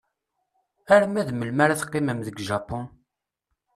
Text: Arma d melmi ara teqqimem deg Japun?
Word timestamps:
Arma 0.95 1.21
d 1.27 1.29
melmi 1.33 1.61
ara 1.65 1.79
teqqimem 1.81 2.19
deg 2.27 2.35
Japun? 2.49 2.85